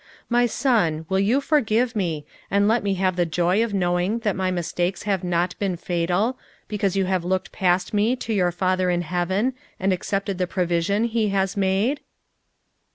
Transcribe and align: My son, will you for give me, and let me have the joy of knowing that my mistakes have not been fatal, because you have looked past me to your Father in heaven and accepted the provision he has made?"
My 0.29 0.47
son, 0.47 1.05
will 1.09 1.19
you 1.19 1.39
for 1.39 1.61
give 1.61 1.95
me, 1.95 2.25
and 2.49 2.67
let 2.67 2.81
me 2.81 2.95
have 2.95 3.17
the 3.17 3.23
joy 3.27 3.63
of 3.63 3.71
knowing 3.71 4.17
that 4.21 4.35
my 4.35 4.49
mistakes 4.49 5.03
have 5.03 5.23
not 5.23 5.53
been 5.59 5.77
fatal, 5.77 6.39
because 6.67 6.95
you 6.97 7.05
have 7.05 7.23
looked 7.23 7.51
past 7.51 7.93
me 7.93 8.15
to 8.15 8.33
your 8.33 8.51
Father 8.51 8.89
in 8.89 9.03
heaven 9.03 9.53
and 9.79 9.93
accepted 9.93 10.39
the 10.39 10.47
provision 10.47 11.03
he 11.03 11.29
has 11.29 11.55
made?" 11.55 11.99